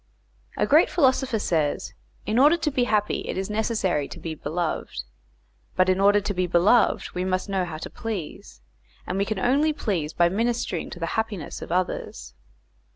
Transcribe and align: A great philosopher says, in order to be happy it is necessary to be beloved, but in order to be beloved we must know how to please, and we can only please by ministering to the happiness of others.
A 0.57 0.65
great 0.65 0.89
philosopher 0.89 1.37
says, 1.37 1.93
in 2.25 2.39
order 2.39 2.57
to 2.57 2.71
be 2.71 2.85
happy 2.85 3.19
it 3.27 3.37
is 3.37 3.51
necessary 3.51 4.07
to 4.07 4.19
be 4.19 4.33
beloved, 4.33 5.03
but 5.75 5.89
in 5.89 5.99
order 5.99 6.19
to 6.19 6.33
be 6.33 6.47
beloved 6.47 7.11
we 7.13 7.23
must 7.23 7.49
know 7.49 7.65
how 7.65 7.77
to 7.77 7.89
please, 7.91 8.61
and 9.05 9.19
we 9.19 9.25
can 9.25 9.37
only 9.37 9.73
please 9.73 10.11
by 10.11 10.27
ministering 10.27 10.89
to 10.89 10.99
the 10.99 11.05
happiness 11.13 11.61
of 11.61 11.71
others. 11.71 12.33